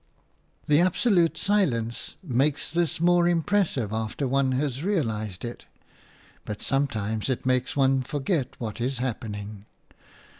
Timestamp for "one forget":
7.77-8.59